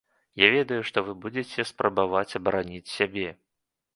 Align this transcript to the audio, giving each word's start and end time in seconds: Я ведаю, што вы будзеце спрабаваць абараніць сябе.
Я 0.43 0.47
ведаю, 0.53 0.79
што 0.89 1.03
вы 1.09 1.13
будзеце 1.25 1.67
спрабаваць 1.71 2.35
абараніць 2.39 2.93
сябе. 2.97 3.29